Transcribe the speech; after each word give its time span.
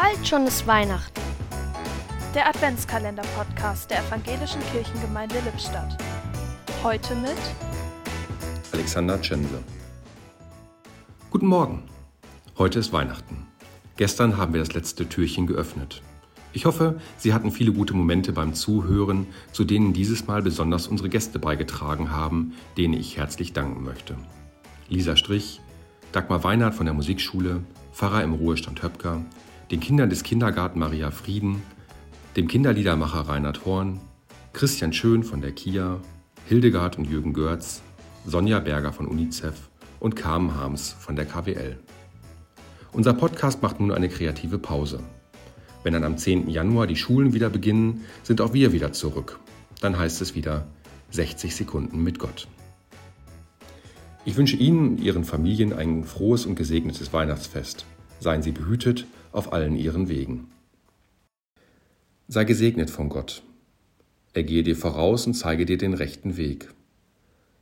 Bald 0.00 0.26
schon 0.26 0.46
ist 0.46 0.66
Weihnachten. 0.66 1.20
Der 2.34 2.48
Adventskalender-Podcast 2.48 3.90
der 3.90 3.98
Evangelischen 3.98 4.62
Kirchengemeinde 4.72 5.34
Lippstadt. 5.44 5.94
Heute 6.82 7.14
mit 7.16 7.36
Alexander 8.72 9.20
Tschense. 9.20 9.62
Guten 11.28 11.48
Morgen. 11.48 11.82
Heute 12.56 12.78
ist 12.78 12.94
Weihnachten. 12.94 13.46
Gestern 13.98 14.38
haben 14.38 14.54
wir 14.54 14.60
das 14.60 14.72
letzte 14.72 15.06
Türchen 15.06 15.46
geöffnet. 15.46 16.00
Ich 16.54 16.64
hoffe, 16.64 16.98
Sie 17.18 17.34
hatten 17.34 17.50
viele 17.50 17.74
gute 17.74 17.92
Momente 17.92 18.32
beim 18.32 18.54
Zuhören, 18.54 19.26
zu 19.52 19.64
denen 19.64 19.92
dieses 19.92 20.26
Mal 20.26 20.40
besonders 20.40 20.86
unsere 20.86 21.10
Gäste 21.10 21.38
beigetragen 21.38 22.10
haben, 22.10 22.54
denen 22.78 22.94
ich 22.94 23.18
herzlich 23.18 23.52
danken 23.52 23.84
möchte. 23.84 24.16
Lisa 24.88 25.14
Strich, 25.14 25.60
Dagmar 26.12 26.42
Weinert 26.42 26.74
von 26.74 26.86
der 26.86 26.94
Musikschule, 26.94 27.60
Pfarrer 27.92 28.24
im 28.24 28.32
Ruhestand 28.32 28.82
Höpker, 28.82 29.20
den 29.70 29.78
Kindern 29.78 30.10
des 30.10 30.24
Kindergarten 30.24 30.80
Maria 30.80 31.12
Frieden, 31.12 31.62
dem 32.36 32.48
Kinderliedermacher 32.48 33.20
Reinhard 33.20 33.64
Horn, 33.64 34.00
Christian 34.52 34.92
Schön 34.92 35.22
von 35.22 35.40
der 35.40 35.52
KIA, 35.52 36.00
Hildegard 36.48 36.98
und 36.98 37.08
Jürgen 37.08 37.32
Görz, 37.32 37.82
Sonja 38.26 38.58
Berger 38.58 38.92
von 38.92 39.06
UNICEF 39.06 39.70
und 40.00 40.16
Carmen 40.16 40.56
Harms 40.56 40.90
von 40.90 41.14
der 41.14 41.24
KWL. 41.24 41.78
Unser 42.92 43.14
Podcast 43.14 43.62
macht 43.62 43.78
nun 43.78 43.92
eine 43.92 44.08
kreative 44.08 44.58
Pause. 44.58 44.98
Wenn 45.84 45.92
dann 45.92 46.02
am 46.02 46.18
10. 46.18 46.50
Januar 46.50 46.88
die 46.88 46.96
Schulen 46.96 47.32
wieder 47.32 47.48
beginnen, 47.48 48.04
sind 48.24 48.40
auch 48.40 48.52
wir 48.52 48.72
wieder 48.72 48.92
zurück. 48.92 49.38
Dann 49.80 49.96
heißt 49.96 50.20
es 50.20 50.34
wieder 50.34 50.66
60 51.10 51.54
Sekunden 51.54 52.02
mit 52.02 52.18
Gott. 52.18 52.48
Ich 54.24 54.36
wünsche 54.36 54.56
Ihnen 54.56 54.88
und 54.88 55.00
Ihren 55.00 55.22
Familien 55.22 55.72
ein 55.72 56.02
frohes 56.02 56.44
und 56.44 56.56
gesegnetes 56.56 57.12
Weihnachtsfest. 57.12 57.86
Seien 58.20 58.42
Sie 58.42 58.52
behütet 58.52 59.06
auf 59.32 59.54
allen 59.54 59.76
Ihren 59.76 60.08
Wegen. 60.10 60.48
Sei 62.28 62.44
gesegnet 62.44 62.90
von 62.90 63.08
Gott. 63.08 63.42
Er 64.34 64.44
gehe 64.44 64.62
dir 64.62 64.76
voraus 64.76 65.26
und 65.26 65.34
zeige 65.34 65.64
dir 65.64 65.78
den 65.78 65.94
rechten 65.94 66.36
Weg. 66.36 66.72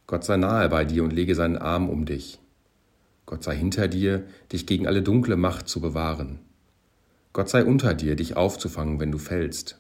Gott 0.09 0.25
sei 0.25 0.37
nahe 0.37 0.69
bei 0.69 0.85
dir 0.85 1.05
und 1.05 1.13
lege 1.13 1.35
seinen 1.37 1.57
Arm 1.57 1.89
um 1.89 2.05
dich. 2.05 2.41
Gott 3.25 3.45
sei 3.45 3.55
hinter 3.55 3.89
dir, 3.89 4.27
dich 4.53 4.67
gegen 4.67 4.87
alle 4.87 5.01
dunkle 5.01 5.37
Macht 5.37 5.69
zu 5.69 5.81
bewahren. 5.81 6.41
Gott 7.33 7.49
sei 7.49 7.65
unter 7.65 7.95
dir, 7.95 8.17
dich 8.17 8.37
aufzufangen, 8.37 8.99
wenn 8.99 9.13
du 9.13 9.19
fällst. 9.19 9.79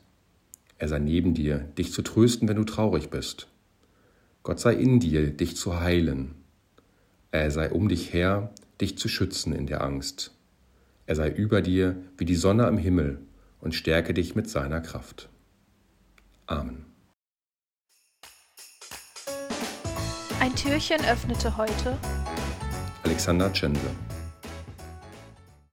Er 0.78 0.86
sei 0.86 1.00
neben 1.00 1.34
dir, 1.34 1.58
dich 1.76 1.92
zu 1.92 2.02
trösten, 2.02 2.46
wenn 2.46 2.56
du 2.56 2.64
traurig 2.64 3.10
bist. 3.10 3.48
Gott 4.44 4.60
sei 4.60 4.74
in 4.74 5.00
dir, 5.00 5.28
dich 5.30 5.56
zu 5.56 5.80
heilen. 5.80 6.36
Er 7.32 7.50
sei 7.50 7.70
um 7.70 7.88
dich 7.88 8.12
her, 8.12 8.52
dich 8.80 8.96
zu 8.96 9.08
schützen 9.08 9.52
in 9.52 9.66
der 9.66 9.82
Angst. 9.82 10.37
Er 11.08 11.16
sei 11.16 11.30
über 11.30 11.62
dir 11.62 11.96
wie 12.18 12.26
die 12.26 12.34
Sonne 12.34 12.66
am 12.66 12.76
Himmel 12.76 13.18
und 13.60 13.74
stärke 13.74 14.12
dich 14.12 14.34
mit 14.34 14.50
seiner 14.50 14.82
Kraft. 14.82 15.30
Amen. 16.46 16.84
Ein 20.38 20.54
Türchen 20.54 21.00
öffnete 21.06 21.56
heute 21.56 21.96
Alexander 23.04 23.50
Tschense 23.50 23.88